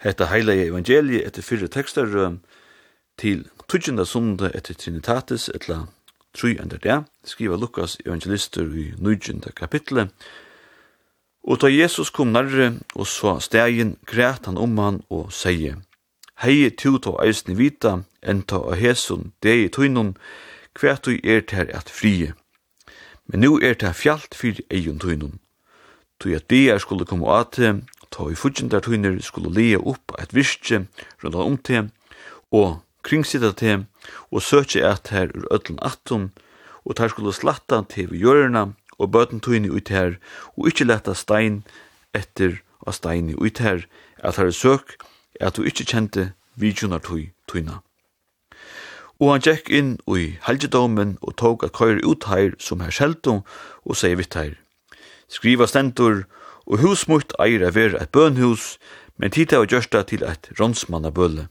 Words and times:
hetta 0.00 0.26
heila 0.32 0.54
evangelie 0.56 1.24
etter 1.26 1.44
fyrre 1.44 1.68
tekstar 1.68 2.08
til 3.20 3.44
tutsjenda 3.68 4.04
sunda 4.04 4.50
etter 4.54 4.74
Trinitatis 4.74 5.48
etla 5.54 5.84
tru 6.34 6.54
enda 6.54 6.78
det, 6.78 7.04
skriva 7.24 7.56
Lukas 7.56 7.98
evangelister 8.06 8.64
i 8.64 8.92
nujjenda 8.98 9.52
kapitlet. 9.56 10.08
Og 11.42 11.60
da 11.60 11.68
Jesus 11.68 12.10
kom 12.10 12.32
nærre 12.32 12.74
og 12.94 13.06
så 13.06 13.38
stegin, 13.40 13.96
græt 14.06 14.46
han 14.46 14.58
om 14.58 14.78
han 14.78 15.02
og 15.10 15.32
seie, 15.32 15.76
Hei 16.40 16.70
tu 16.70 16.98
to 16.98 17.18
eisne 17.20 17.52
vita, 17.56 17.98
enta 18.22 18.56
og 18.56 18.76
hesun, 18.80 19.32
dei 19.44 19.68
tuinun, 19.68 20.14
kvært 20.72 21.04
du 21.04 21.18
er 21.24 21.40
ter 21.44 21.68
at 21.76 21.90
frie. 21.92 22.32
Men 23.26 23.40
nu 23.40 23.58
er 23.60 23.74
ter 23.74 23.92
fjallt 23.92 24.34
fyr 24.34 24.62
eion 24.70 24.98
tuinun 24.98 25.36
tog 26.20 26.36
at 26.36 26.46
bier 26.48 26.78
skulle 26.78 27.08
komme 27.08 27.26
av 27.26 27.50
til, 27.56 27.82
tog 28.10 28.32
i 28.32 28.68
der 28.68 28.80
tøyner 28.80 29.20
skulle 29.22 29.52
lea 29.54 29.78
opp 29.78 30.12
et 30.18 30.34
virkje 30.34 30.86
rundt 31.24 31.34
om 31.34 31.56
til, 31.56 31.90
og 32.52 32.80
kringsida 33.02 33.52
til, 33.52 33.86
og 34.30 34.42
søkje 34.42 34.84
at 34.84 35.08
her 35.08 35.30
ur 35.34 35.46
ödlen 35.50 35.78
atton, 35.82 36.30
og 36.84 36.96
tar 36.96 37.08
skulle 37.08 37.32
slatta 37.32 37.82
til 37.88 38.10
vi 38.10 38.18
gjørna, 38.18 38.72
og 38.98 39.10
bøten 39.12 39.40
tøyne 39.40 39.70
ut 39.70 39.88
her, 39.88 40.18
og 40.56 40.68
ikkje 40.68 40.86
leta 40.86 41.14
stein 41.14 41.62
etter 42.14 42.60
av 42.86 42.92
stein 42.92 43.34
ut 43.38 43.58
her, 43.58 43.86
at 44.18 44.36
her 44.36 44.50
søk, 44.50 44.98
at 45.40 45.56
du 45.56 45.64
ikkje 45.64 45.86
kjente 45.86 46.32
vidjunar 46.56 47.00
tøy 47.00 47.30
tøyna. 47.48 47.80
Og 49.20 49.32
han 49.32 49.44
gikk 49.44 49.68
inn 49.68 49.96
i 50.08 50.36
helgedomen 50.46 51.18
og 51.20 51.36
tog 51.36 51.64
at 51.64 51.76
køyre 51.76 52.04
ut 52.04 52.24
her 52.28 52.56
som 52.58 52.80
her 52.80 52.92
sjeldom, 52.92 53.44
og 53.84 53.96
sier 53.96 54.16
vitt 54.16 54.36
her, 54.36 54.56
skriva 55.30 55.68
stendur, 55.70 56.24
og 56.66 56.82
husmutt 56.82 57.32
eier 57.42 57.64
er 57.66 57.74
vera 57.74 58.02
et 58.02 58.12
bønhus, 58.14 58.76
men 59.18 59.32
tida 59.34 59.60
og 59.60 59.70
gjørsta 59.70 60.02
til 60.08 60.24
et 60.26 60.50
ronsmannabølle. 60.58 61.48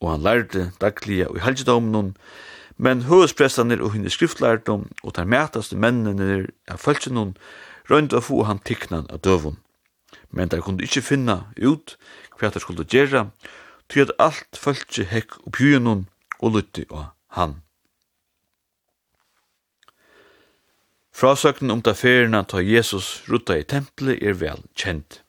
Og 0.00 0.10
han 0.12 0.24
lærte 0.24 0.70
daglige 0.80 1.28
og 1.28 1.38
i 1.38 1.44
helgedomnen, 1.44 2.14
men 2.76 3.06
høvesprestaner 3.08 3.80
og 3.80 3.94
henne 3.94 4.12
skriftlærdom 4.12 4.90
og 5.02 5.14
der 5.16 5.24
mætaste 5.24 5.76
mennene 5.76 6.46
av 6.68 6.82
følsenen 6.82 7.36
røynd 7.90 8.12
å 8.12 8.20
få 8.20 8.42
han 8.44 8.60
tikknan 8.60 9.08
av 9.12 9.22
døvun. 9.24 9.56
Men 10.30 10.52
der 10.52 10.60
kunne 10.60 10.84
ikkje 10.84 11.04
finna 11.06 11.46
ut 11.56 11.96
hva 12.36 12.50
der 12.52 12.60
skulle 12.60 12.84
gjera, 12.84 13.30
til 13.88 14.04
at 14.04 14.16
alt 14.20 14.58
følse 14.58 15.06
hekk 15.08 15.38
og 15.44 15.54
pjunen 15.56 16.08
og 16.40 16.58
lytte 16.58 16.84
av 16.90 17.14
han. 17.38 17.62
Frasøknen 21.16 21.72
om 21.72 21.80
ta 21.80 21.94
ferina 21.96 22.42
ta 22.44 22.60
Jesus 22.60 23.22
rutta 23.24 23.54
i 23.56 23.62
tempelet 23.64 24.20
er 24.20 24.34
vel 24.36 24.58
kjent. 24.76 25.22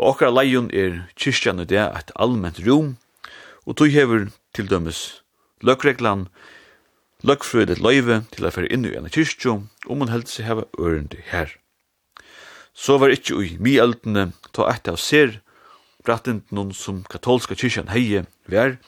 Og 0.00 0.14
okkar 0.14 0.32
leion 0.32 0.70
er 0.72 1.02
kyrkjan 1.12 1.60
i 1.60 1.66
det 1.68 1.82
et 1.84 2.12
allment 2.16 2.62
rom, 2.64 2.94
og 3.68 3.76
tog 3.76 3.92
hever 3.92 4.30
til 4.56 4.70
dømes 4.72 5.20
løkreglan, 5.60 6.24
løkfrøyde 7.20 7.76
løyve 7.84 8.22
til 8.32 8.48
å 8.48 8.54
fære 8.56 8.72
inn 8.72 8.88
i 8.88 8.96
en 8.96 9.12
kyrkjo, 9.12 9.58
om 9.92 10.00
man 10.00 10.14
heldt 10.14 10.32
seg 10.32 10.48
heva 10.48 10.64
ørende 10.80 11.20
her. 11.28 11.52
Så 12.72 12.96
var 12.96 13.12
ikkje 13.12 13.36
ui 13.36 13.54
mi 13.60 13.76
eldene 13.76 14.30
ta 14.56 14.70
eit 14.72 14.88
av 14.88 14.96
ser, 14.96 15.42
brattint 16.00 16.48
noen 16.48 16.72
som 16.72 17.04
katolska 17.12 17.60
kyrkjan 17.60 17.92
heie 17.92 18.24
vær, 18.48 18.78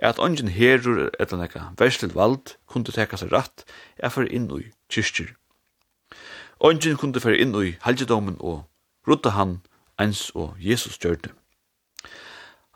er 0.00 0.14
at 0.14 0.20
ongen 0.24 0.48
herur 0.56 1.10
etter 1.20 1.36
nekka 1.36 1.74
verstil 1.76 2.16
vald 2.16 2.56
kunde 2.64 2.96
teka 2.96 3.20
seg 3.20 3.28
ratt 3.34 3.68
er 4.00 4.08
for 4.08 4.24
inn 4.24 4.48
i 4.56 4.70
kyrkjer. 4.92 5.32
Ongen 6.60 6.98
kunde 7.00 7.20
fære 7.20 7.40
inn 7.42 7.54
i 7.58 7.76
helgedomen 7.82 8.36
og 8.40 8.64
rutta 9.08 9.32
han 9.34 9.60
eins 9.98 10.30
og 10.34 10.54
Jesus 10.60 10.98
gjørte. 10.98 11.32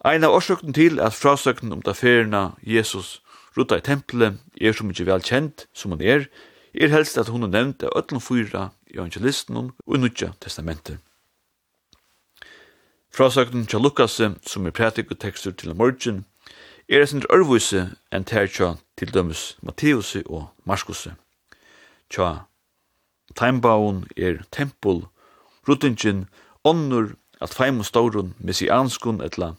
Ein 0.05 0.25
av 0.25 0.35
årsøkten 0.35 0.75
til 0.75 1.01
at 1.01 1.15
frasøkten 1.15 1.73
om 1.73 1.83
da 1.83 1.95
ferina 1.95 2.51
Jesus 2.63 3.21
rutta 3.57 3.79
i 3.79 3.85
tempelet 3.85 4.39
er 4.61 4.75
som 4.77 4.91
ikke 4.91 5.07
vel 5.09 5.25
kjent 5.25 5.67
som 5.75 5.95
han 5.95 6.03
er, 6.03 6.27
er 6.75 6.93
helst 6.93 7.19
at 7.19 7.31
hun 7.33 7.47
er 7.47 7.53
nevnt 7.55 7.83
av 7.83 7.95
ötlom 7.97 8.21
fyra 8.21 8.71
i 8.87 8.99
evangelisten 8.99 9.57
og 9.57 9.95
i 9.97 10.01
nutja 10.01 10.33
testamentet. 10.41 10.99
Frasøkten 13.17 13.67
til 13.67 13.81
Lukas, 13.81 14.21
som 14.47 14.67
er 14.67 14.71
tekstur 15.19 15.53
til 15.53 15.75
morgen, 15.75 16.27
er 16.89 17.07
sin 17.07 17.23
ørvise 17.33 17.97
enn 18.13 18.25
tertja 18.25 18.77
til 18.97 19.15
dømes 19.15 19.57
Matteus 19.63 20.17
og 20.27 20.51
Marskuse 20.65 21.15
tja. 22.11 22.47
Teimbaun 23.37 24.05
er 24.17 24.45
tempel, 24.51 25.05
ruttingen, 25.69 26.27
onnur 26.65 27.15
at 27.41 27.55
feim 27.55 27.81
og 27.83 27.87
staurun, 27.87 28.35
messianskun 28.39 29.21
etla, 29.25 29.55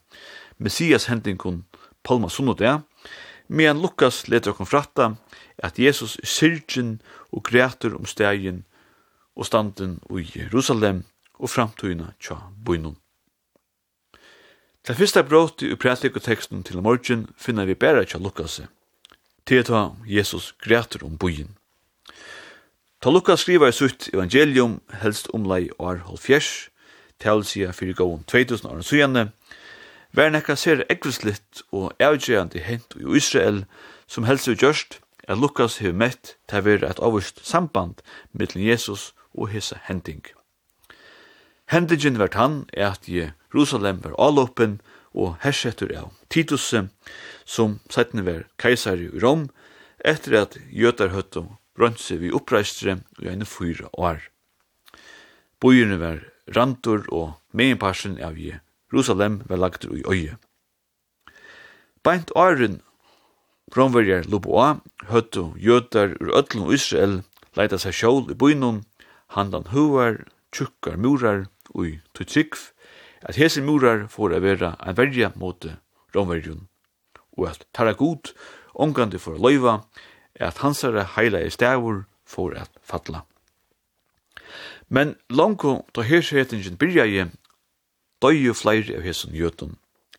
messias 0.58 1.08
hendingun, 1.12 1.66
palma 2.04 2.30
sunnut 2.30 2.62
ja. 2.62 2.80
medan 3.48 3.82
Lukas 3.82 4.28
leter 4.28 4.52
okkur 4.52 4.68
fratta 4.68 5.12
at 5.64 5.80
Jesus 5.80 6.18
er 6.20 6.28
syrgin 6.28 7.02
og 7.32 7.44
greatur 7.44 7.96
om 7.96 8.06
stegin 8.06 8.66
og 9.36 9.46
standen 9.46 10.00
i 10.12 10.26
Jerusalem 10.36 11.04
og 11.40 11.50
framtøyna 11.50 12.14
tja 12.20 12.36
buinun. 12.66 12.98
Det 14.88 14.96
fyrsta 14.96 15.22
brot 15.22 15.62
i 15.62 15.76
prætlikoteksten 15.76 16.64
til 16.64 16.82
morgen 16.82 17.28
finner 17.38 17.66
vi 17.66 17.76
bæra 17.76 18.04
tja 18.06 18.20
Lukas. 18.20 18.62
Tieta 19.46 19.90
Jesus 20.06 20.56
greatur 20.64 21.06
om 21.06 21.18
buin. 21.18 21.58
Ta 22.98 23.12
Lukas 23.14 23.44
skriva 23.44 23.68
i 23.70 23.74
sutt 23.78 24.08
evangelium 24.10 24.80
helst 25.04 25.28
omlai 25.30 25.68
år 25.78 26.00
halvfjers, 26.08 26.72
talsida 27.22 27.70
fyrir 27.70 27.94
gåon 27.94 28.24
2000 28.26 28.72
år 28.72 28.80
sujane, 28.82 29.24
vær 30.18 30.32
nekka 30.34 30.56
ser 30.58 30.82
ekvislitt 30.90 31.62
og 31.70 31.94
avgjørende 32.02 32.64
hent 32.66 32.96
i 32.98 33.06
Israel 33.20 33.60
som 34.10 34.26
helst 34.26 34.50
er 34.50 34.58
gjørst 34.58 34.98
at 35.28 35.38
Lukas 35.38 35.78
hefur 35.78 35.94
mett 35.94 36.32
til 36.50 36.66
vera 36.66 36.90
et 36.90 37.04
avvist 37.06 37.44
samband 37.46 38.02
mellom 38.34 38.66
Jesus 38.66 39.12
og 39.38 39.54
hisa 39.54 39.78
hending. 39.86 40.26
Hendingen 41.70 42.18
vart 42.18 42.34
han 42.34 42.64
er 42.74 42.96
at 42.96 43.06
Jerusalem 43.06 44.02
var 44.02 44.18
allåpen 44.18 44.80
og 45.14 45.38
hersetur 45.46 45.94
av 45.94 46.10
Titus 46.34 46.74
som 47.46 47.78
settene 47.94 48.26
var 48.26 48.44
keisari 48.58 49.12
i 49.12 49.22
Rom 49.22 49.52
etter 50.02 50.42
at 50.42 50.58
jötar 50.74 51.14
høttum 51.14 51.54
rønse 51.78 52.18
vi 52.22 52.34
oppreistre 52.34 53.00
i 53.22 53.30
en 53.32 53.46
fyra 53.46 53.90
år. 53.94 54.22
Bojene 55.62 56.00
var 56.02 56.20
randur 56.56 57.06
og 57.14 57.38
meginparsen 57.54 58.18
av 58.24 58.38
Jerusalem 58.38 59.42
var 59.50 59.62
lagt 59.62 59.86
i 59.86 60.04
øye. 60.06 60.38
Beint 62.04 62.32
åren 62.36 62.82
Romverjar 63.76 64.30
Luboa 64.32 64.78
høttu 65.10 65.52
jøtar 65.60 66.14
ur 66.22 66.32
öllum 66.40 66.72
Israel 66.72 67.22
leita 67.58 67.80
seg 67.82 67.96
sjål 67.98 68.32
i 68.32 68.38
bynum, 68.38 68.84
handan 69.34 69.68
huvar, 69.74 70.22
tjukkar 70.54 70.98
murar 71.02 71.48
ui 71.76 71.98
tutsikv, 72.16 72.72
at 73.28 73.40
hese 73.42 73.64
murar 73.66 74.06
får 74.14 74.38
a 74.38 74.40
vera 74.44 74.76
en 74.86 74.98
verja 74.98 75.34
mot 75.36 75.66
romverjun, 76.16 76.68
og 77.38 77.50
at 77.52 77.66
tarra 77.74 77.96
god 77.98 78.32
omgandi 78.78 79.20
for 79.20 79.42
loiva 79.42 79.82
at 80.40 80.62
hansare 80.64 81.04
heila 81.16 81.42
i 81.44 81.50
stavur 81.50 82.06
for 82.26 82.54
at 82.56 82.70
fatla. 82.84 83.24
Men 84.90 85.16
langko 85.30 85.86
da 85.96 86.02
hersetingin 86.02 86.78
byrja 86.80 87.06
i 87.06 87.26
døy 88.22 88.38
jo 88.46 88.54
flere 88.54 88.98
av 88.98 89.04
hesson 89.06 89.36
jötun, 89.36 89.76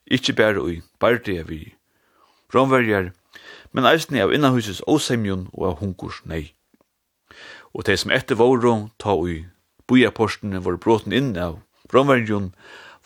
ikkje 0.07 0.35
bæra 0.37 0.63
ui 0.63 0.83
bardi 1.01 1.39
av 1.41 1.51
i 1.53 1.75
romverjar, 2.55 3.13
men 3.73 3.89
eisne 3.89 4.23
av 4.23 4.33
innahusets 4.33 4.83
åsemjun 4.87 5.49
og 5.53 5.65
av 5.71 5.79
hunkurs 5.83 6.21
nei. 6.25 6.53
Og 7.75 7.85
de 7.87 7.97
som 7.97 8.13
etter 8.13 8.39
våro 8.39 8.91
ta 8.99 9.17
ui 9.17 9.47
bojarporstene 9.89 10.61
var 10.65 10.77
bråten 10.77 11.17
inn 11.17 11.37
av 11.37 11.61
romverjun, 11.93 12.53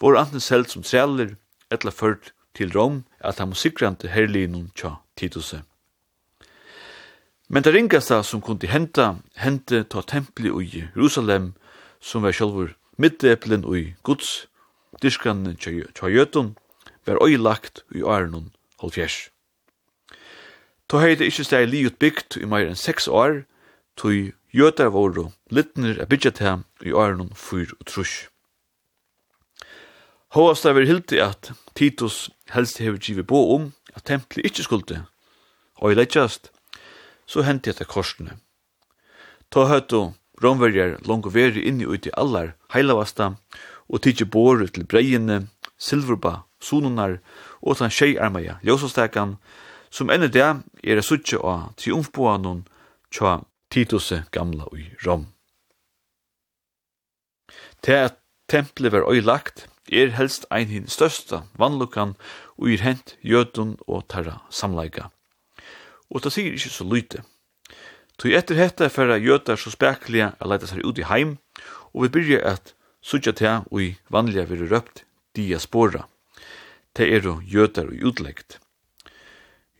var 0.03 0.19
anten 0.19 0.43
selv 0.43 0.70
som 0.70 0.82
treller, 0.82 1.37
etla 1.70 1.91
ført 1.94 2.32
til 2.55 2.73
Rom, 2.75 3.05
at 3.20 3.38
han 3.38 3.53
må 3.53 3.59
sikrande 3.59 4.11
herlinun 4.11 4.73
tja 4.75 4.99
tituse. 5.17 5.62
Men 7.52 7.62
det 7.62 7.75
ringaste 7.75 8.22
som 8.25 8.40
kunde 8.40 8.66
henta, 8.66 9.19
hente 9.37 9.82
ta 9.84 10.00
templi 10.00 10.49
i 10.49 10.87
Jerusalem, 10.96 11.52
som 12.00 12.22
var 12.25 12.32
sjálfur 12.32 12.72
middeplen 12.96 13.66
i 13.76 13.93
Guds 14.02 14.46
dyrskan 15.02 15.44
tja 15.60 16.08
jötun, 16.08 16.56
var 17.04 17.20
øylagt 17.20 17.84
i 17.94 18.00
Arnon 18.00 18.52
halvfjers. 18.81 19.28
Ta 20.88 21.02
hei 21.04 21.14
det 21.14 21.28
ikkje 21.28 21.44
steg 21.44 21.69
liut 21.69 21.99
bygd 22.00 22.38
i 22.40 22.49
meir 22.49 22.70
enn 22.70 22.78
seks 22.78 23.08
år, 23.08 23.44
tog 23.96 24.32
jötar 24.52 24.93
voru 24.93 25.31
littner 25.50 26.00
er 26.00 26.08
bygget 26.08 26.38
her 26.38 26.64
i 26.81 26.93
årenon 26.93 27.32
fyr 27.37 27.72
og 27.78 27.87
trus. 27.87 28.28
Håast 30.32 30.64
er 30.64 30.81
hildi 30.88 31.20
at 31.20 31.52
Titus 31.76 32.31
helst 32.52 32.81
hever 32.81 32.96
givet 32.96 33.26
bo 33.26 33.54
om 33.56 33.72
at 33.93 34.08
templi 34.08 34.40
ikkje 34.40 34.64
skulde, 34.64 35.04
og 35.76 35.93
i 35.93 36.00
lettjast 36.00 36.51
så 37.26 37.42
hendte 37.46 37.70
etter 37.70 37.88
korsene. 37.88 38.38
Ta 39.50 39.66
høyto 39.69 40.12
romverjar 40.42 40.98
langt 41.06 41.26
og 41.28 41.34
veri 41.34 41.64
inni 41.69 41.86
ut 41.86 42.06
i 42.06 42.14
allar 42.19 42.54
heilavasta 42.74 43.34
og 43.88 44.02
tidsi 44.02 44.24
boru 44.24 44.66
til 44.69 44.86
breiene, 44.88 45.46
silverba, 45.78 46.42
sonunar 46.60 47.19
og 47.60 47.78
tan 47.78 47.92
tjejarmaja, 47.92 48.58
ljósastakan, 48.64 49.36
som 49.90 50.10
enn 50.10 50.24
det 50.32 50.42
er 50.42 50.98
a 50.98 51.04
suttje 51.04 51.38
av 51.38 51.72
triumfboanon 51.76 52.64
tja 53.12 53.42
Tituse 53.72 54.25
gamla 54.32 54.66
ui 54.72 54.90
Rom. 55.04 55.26
Til 57.82 58.08
at 58.08 58.18
tempelet 58.48 58.92
var 58.92 59.08
øylagt, 59.08 59.68
er 59.92 60.12
helst 60.16 60.46
ein 60.50 60.68
hin 60.68 60.88
størsta 60.88 61.42
vannlukkan 61.58 62.14
og 62.58 62.68
er 62.70 62.84
hent 62.84 63.16
jødun 63.25 63.76
og 63.88 64.06
tarra 64.08 64.42
samleika 64.50 65.08
og 66.12 66.23
det 66.23 66.32
sier 66.35 66.53
ikke 66.53 66.73
så 66.73 66.87
lyte. 66.87 67.23
Tog 68.20 68.35
etter 68.37 68.59
hette 68.61 68.87
er 68.87 68.93
færre 68.93 69.19
gjøter 69.19 69.59
så 69.59 69.73
spekliga 69.73 70.32
a 70.38 70.49
leita 70.49 70.69
seg 70.69 70.85
ut 70.85 71.00
i 71.00 71.09
heim, 71.09 71.38
og 71.93 72.05
vi 72.05 72.12
byrja 72.17 72.43
at 72.53 72.75
sutja 73.03 73.32
til 73.37 73.64
og 73.70 73.81
i 73.82 73.88
vanliga 74.12 74.44
vire 74.47 74.69
røpt 74.70 75.05
diaspora. 75.37 76.05
Det 76.93 77.09
er 77.09 77.25
jo 77.25 77.41
gjøter 77.49 77.88
og 77.88 78.05
utleggt. 78.12 78.59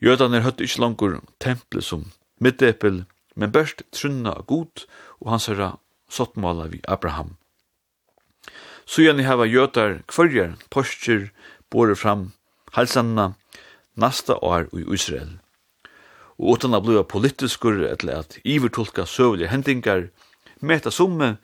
Gjøtene 0.02 0.40
er 0.40 0.46
høtt 0.46 0.62
ikkje 0.64 0.82
langur 0.82 1.20
tempelet 1.38 1.87
som 1.87 2.08
middepel, 2.43 3.05
men 3.37 3.52
børst 3.52 3.84
trunna 3.94 4.32
av 4.40 4.49
god, 4.49 4.87
og 5.20 5.31
hans 5.31 5.46
herra 5.46 5.76
sottmåla 6.11 6.67
vi 6.73 6.81
Abraham. 6.88 7.37
Så 8.84 9.05
gjerne 9.05 9.29
hava 9.29 9.46
gjøtar 9.46 10.00
kvarjar, 10.11 10.56
postjer, 10.75 11.31
bore 11.70 11.94
fram, 11.96 12.32
halsanna, 12.75 13.34
nasta 13.94 14.34
år 14.43 14.67
i 14.75 14.82
Israel 14.90 15.38
og 16.42 16.56
utan 16.58 16.74
at 16.74 16.82
bliva 16.82 17.04
politiskur 17.06 17.84
eller 17.86 18.16
at 18.18 18.38
ivertolka 18.44 19.04
søvlige 19.06 19.48
hendingar, 19.48 20.08
meta 20.60 20.90
summe 20.90 21.36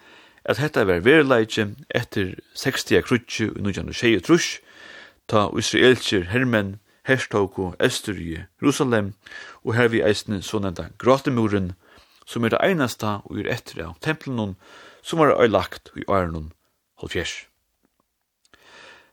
at 0.44 0.58
hetta 0.58 0.82
var 0.88 1.04
verleitje 1.06 1.68
etter 1.94 2.34
60 2.58 3.04
krutsi 3.06 3.44
i 3.46 3.62
1926 3.62 4.24
trus, 4.26 4.48
ta 5.30 5.48
israelskir 5.58 6.26
hermen 6.32 6.78
herstoku 7.06 7.74
estur 7.80 8.18
i 8.18 8.40
Jerusalem, 8.60 9.14
og 9.62 9.76
her 9.78 9.88
vi 9.92 10.02
eisne 10.02 10.42
sånenda 10.42 10.88
gratemuren, 10.98 11.74
som 12.26 12.44
er 12.44 12.52
det 12.52 12.62
einasta 12.64 13.20
og 13.24 13.38
er 13.38 13.52
etter 13.54 13.84
av 13.86 13.94
templen 14.04 14.56
som 15.02 15.22
var 15.22 15.36
øylagt 15.38 15.92
i 15.96 16.04
åren 16.08 16.50
halvfjers. 17.00 17.46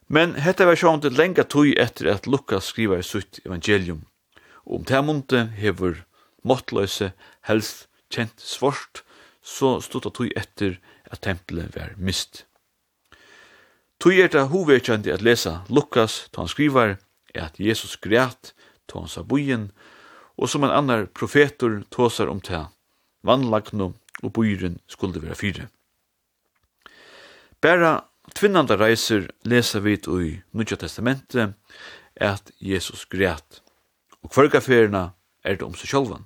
Men 0.08 0.36
hetta 0.42 0.66
var 0.66 0.78
sjående 0.78 1.14
lenga 1.14 1.46
tog 1.46 1.70
etter 1.78 2.10
at 2.12 2.28
Lukas 2.28 2.74
skriver 2.74 3.00
i 3.00 3.06
sitt 3.06 3.40
evangelium 3.46 4.04
Om 4.66 4.84
det 4.84 5.02
munte 5.06 5.46
hever 5.58 6.04
måttløse 6.44 7.12
helst 7.46 7.88
kjent 8.10 8.42
svart, 8.42 9.04
så 9.42 9.80
stod 9.82 10.08
det 10.08 10.14
tog 10.18 10.32
etter 10.36 10.78
at 11.12 11.22
tempelet 11.22 11.76
var 11.76 11.94
mist. 11.98 12.46
Tog 14.02 14.18
er 14.18 14.32
det 14.32 14.48
hovedkjent 14.52 15.08
at 15.08 15.24
lesa 15.24 15.62
Lukas, 15.70 16.26
da 16.34 16.44
han 16.44 16.52
skriver 16.52 16.98
at 17.36 17.60
Jesus 17.60 17.96
græt, 17.98 18.54
da 18.90 19.00
han 19.00 19.12
sa 19.12 19.24
bojen, 19.24 19.70
og 20.38 20.50
som 20.50 20.66
en 20.66 20.74
annar 20.74 21.06
profetor 21.06 21.84
tåsar 21.92 22.28
om 22.28 22.42
det, 22.42 22.66
vannlagno 23.24 23.94
og 24.24 24.34
bojen 24.34 24.80
skulle 24.88 25.22
være 25.22 25.36
fire. 25.36 25.68
Bæra 27.62 28.06
tvinnanda 28.36 28.76
reiser 28.78 29.30
lesa 29.46 29.80
vi 29.80 29.96
i 29.96 30.42
Nudja 30.52 30.78
Testamentet 30.78 31.54
at 32.16 32.52
Jesus 32.60 33.06
græt 33.06 33.65
og 34.26 34.32
kvargaferina 34.34 35.12
er 35.46 35.54
det 35.54 35.66
om 35.66 35.76
seg 35.78 35.92
sjálvan. 35.92 36.26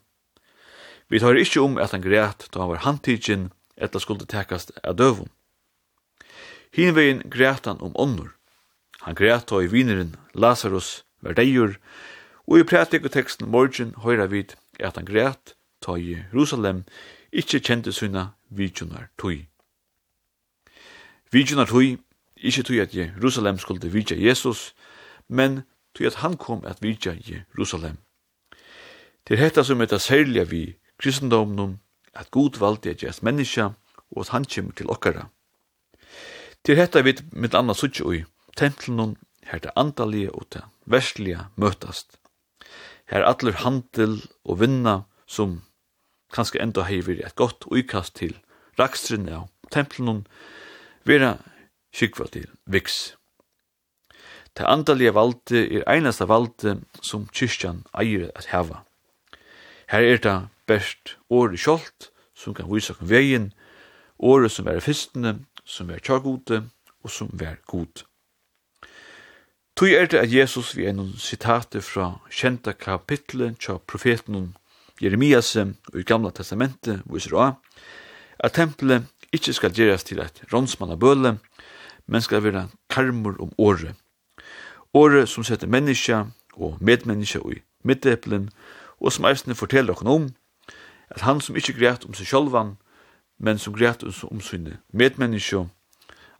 Vi 1.12 1.20
tar 1.20 1.36
ikkje 1.36 1.64
om 1.66 1.76
at 1.82 1.92
han 1.92 2.04
græt 2.06 2.48
da 2.54 2.62
han 2.62 2.72
var 2.72 2.86
handtidsin 2.86 3.50
etter 3.76 4.00
skulle 4.00 4.28
tekast 4.30 4.72
av 4.84 4.96
døvun. 4.96 5.28
Hinvegin 6.72 7.26
græt 7.28 7.68
han 7.68 7.82
om 7.84 7.96
ånder. 8.00 8.32
Han 9.04 9.18
græt 9.20 9.50
da 9.52 9.60
i 9.60 9.68
vineren 9.68 10.16
Lazarus 10.34 11.04
var 11.22 11.36
deir, 11.36 11.76
og 12.48 12.60
i 12.60 12.64
prætikoteksten 12.64 13.50
morgen 13.52 13.92
høyra 14.00 14.30
vid 14.32 14.56
at 14.80 14.96
han 14.96 15.06
græt 15.06 15.56
ta 15.84 15.98
i 16.00 16.16
Jerusalem 16.16 16.86
ikkje 17.32 17.60
kjente 17.60 17.92
sunna 17.92 18.30
vidjunar 18.50 19.10
tui. 19.20 19.48
Vidjunar 21.32 21.68
tui, 21.68 21.98
ikkje 22.38 22.64
tui 22.64 22.80
at 22.80 22.96
Jerusalem 22.96 23.60
skulle 23.60 23.92
vidja 23.92 24.16
Jesus, 24.16 24.74
men 25.28 25.64
tog 26.00 26.08
at 26.08 26.22
han 26.24 26.38
kom 26.38 26.66
at 26.66 26.82
vidja 26.82 27.14
i 27.14 27.36
Jerusalem. 27.36 27.98
Det 29.28 29.36
er 29.36 29.44
hetta 29.44 29.64
som 29.64 29.82
er 29.82 29.98
særlig 29.98 30.52
vi 30.52 30.76
kristendomnum, 30.98 31.80
at 32.14 32.32
god 32.32 32.60
valdi 32.60 32.90
at 32.90 32.98
gjest 32.98 33.24
menneska, 33.24 33.70
og 34.12 34.22
at 34.22 34.30
han 34.30 34.46
kjem 34.46 34.72
til 34.72 34.90
okkara. 34.90 35.30
Det 36.66 36.74
er 36.74 36.82
hetta 36.82 37.02
vi 37.02 37.18
mitt 37.32 37.54
anna 37.54 37.74
suttje 37.74 38.06
ui, 38.06 38.24
templenum, 38.58 39.18
her 39.44 39.60
det 39.60 39.72
andalige 39.76 40.32
og 40.32 40.48
det 40.54 40.64
verslige 40.86 41.48
møtast. 41.56 42.18
Her 43.10 43.26
atler 43.26 43.54
handel 43.64 44.22
og 44.44 44.60
vinna 44.60 45.04
som 45.28 45.62
kanskje 46.34 46.62
enda 46.62 46.84
hever 46.84 47.26
et 47.26 47.36
godt 47.36 47.66
uikast 47.72 48.16
til 48.16 48.36
rakstrinne 48.80 49.36
av 49.36 49.48
templenum, 49.72 50.26
vera 51.06 51.38
skikva 51.94 52.28
til 52.28 52.50
viks. 52.66 53.19
Det 54.58 54.66
andalige 54.68 55.14
valde 55.16 55.62
er 55.80 55.86
einasta 55.88 56.26
valde 56.26 56.80
som 57.02 57.28
kyrkjan 57.34 57.84
eier 57.94 58.30
at 58.36 58.50
heva. 58.52 58.84
Her 59.90 60.06
er 60.06 60.22
det 60.22 60.36
best 60.68 61.16
året 61.30 61.60
kjolt 61.60 62.10
som 62.38 62.54
kan 62.54 62.70
vise 62.70 62.94
oss 62.94 63.02
veien, 63.02 63.52
året 64.20 64.52
som 64.52 64.68
er 64.68 64.82
fyrstene, 64.84 65.40
som 65.66 65.90
er 65.90 66.02
tjagode 66.04 66.64
og 67.04 67.12
som 67.14 67.32
er 67.42 67.60
god. 67.68 68.04
Tui 69.80 69.94
er 69.96 70.10
det 70.12 70.20
at 70.20 70.34
Jesus 70.34 70.74
vi 70.76 70.90
enn 70.90 71.14
sitate 71.18 71.82
fra 71.82 72.18
kjenta 72.28 72.74
kapitlet 72.76 73.60
tja 73.64 73.78
profeten 73.80 74.52
Jeremias 75.00 75.54
i 75.56 76.04
Gamla 76.04 76.34
Testamentet 76.36 77.06
viser 77.08 77.38
også 77.38 77.56
at 78.44 78.56
tempelet 78.56 79.08
ikkje 79.36 79.56
skal 79.56 79.76
gjerast 79.76 80.10
til 80.10 80.20
et 80.24 80.44
rånsmann 80.52 80.92
av 80.96 81.00
bøle, 81.00 81.38
men 82.08 82.24
skal 82.24 82.44
være 82.44 82.68
karmur 82.92 83.40
om 83.44 83.52
året 83.58 83.96
Året 84.94 85.30
som 85.30 85.44
setter 85.44 85.68
menneska 85.68 86.26
og 86.54 86.78
medmenneska 86.82 87.40
i 87.40 87.62
middeppelen, 87.84 88.50
og 89.00 89.14
som 89.14 89.26
eisne 89.30 89.56
forteller 89.56 89.94
okken 89.94 90.08
om, 90.08 90.30
at 91.10 91.22
han 91.22 91.42
som 91.42 91.56
ikkje 91.56 91.78
greit 91.78 92.06
om 92.06 92.16
seg 92.18 92.28
sjálvan, 92.28 92.78
men 93.38 93.58
som 93.58 93.76
greit 93.78 94.04
om 94.04 94.42
sine 94.42 94.80
medmenneska, 94.92 95.68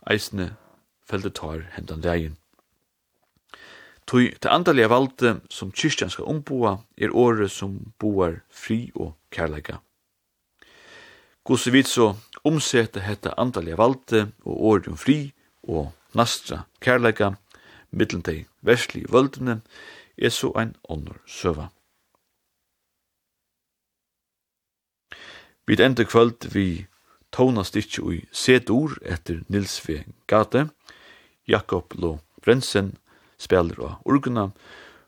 eisne 0.10 0.56
feltet 1.10 1.38
tar 1.38 1.68
hendan 1.76 2.02
degin. 2.02 2.38
Tui 4.10 4.34
det 4.42 4.50
andalige 4.50 4.90
valde 4.90 5.36
som 5.54 5.72
kyrkjan 5.72 6.10
skal 6.10 6.26
omboa 6.26 6.80
er 6.98 7.14
året 7.14 7.52
som 7.54 7.94
boar 8.02 8.40
fri 8.50 8.90
og 8.96 9.14
kærleika. 9.30 9.78
Gose 11.46 11.70
vit 11.72 11.88
så 11.88 12.16
omsette 12.44 13.04
hetta 13.06 13.36
andalige 13.38 13.78
valde 13.78 14.32
og 14.42 14.66
året 14.72 14.90
om 14.90 14.98
fri 14.98 15.32
og 15.70 15.92
nastra 16.18 16.64
kærleika 16.82 17.36
mittlen 17.92 18.22
dei 18.22 18.46
vestlige 18.62 19.12
völdene, 19.12 19.62
er 20.18 20.30
så 20.30 20.52
ein 20.56 20.76
ånder 20.90 21.20
søva. 21.26 21.70
Vi 25.68 25.78
enda 25.84 26.04
kvöld 26.04 26.50
vi 26.54 26.88
tåna 27.32 27.64
stikki 27.64 28.02
ui 28.02 28.26
sedur 28.32 28.98
etter 29.06 29.44
Nils 29.50 29.78
V. 29.88 30.04
Gate, 30.28 30.70
Jakob 31.48 31.94
Lo 31.94 32.18
Brensen 32.42 32.98
spelar 33.38 33.80
av 33.80 34.02
orguna 34.06 34.50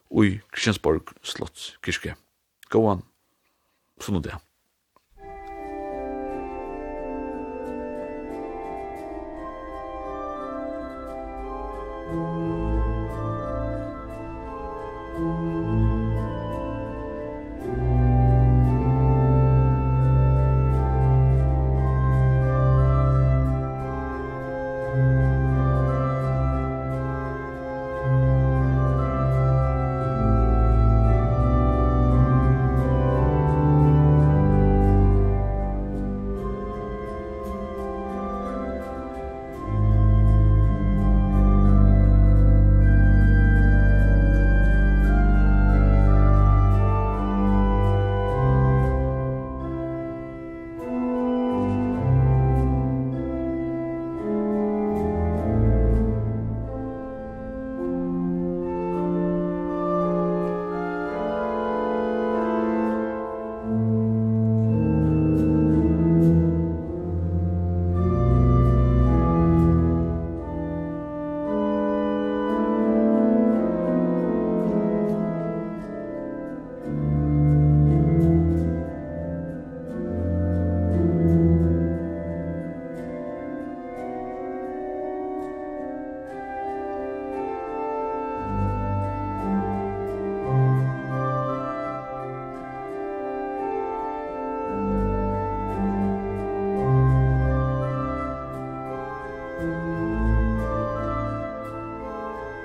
ui 0.10 0.40
Kristiansborg 0.52 1.16
slotts 1.24 1.76
kyrkje. 1.82 2.16
Gåan, 2.70 3.02
sunnu 4.00 4.22
det. 4.22 4.38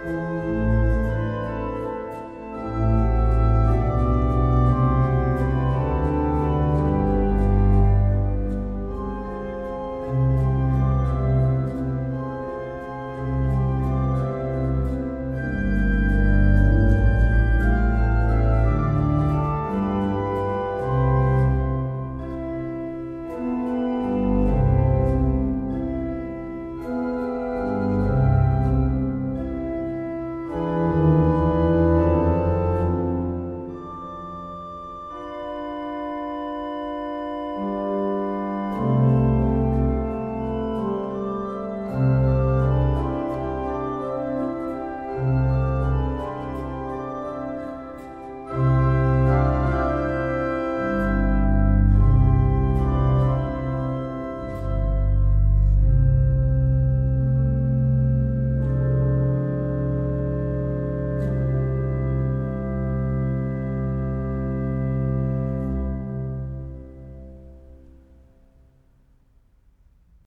Musik 0.07 0.66